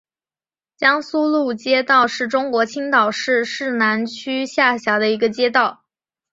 [0.75, 5.83] 江苏路街道是中国青岛市市南区下辖的一个街道。